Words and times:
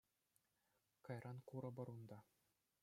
Кайран 1.05 1.37
курӑпӑр 1.47 1.87
унта. 1.93 2.19